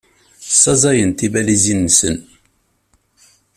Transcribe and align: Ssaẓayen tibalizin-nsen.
Ssaẓayen 0.51 1.11
tibalizin-nsen. 1.17 2.17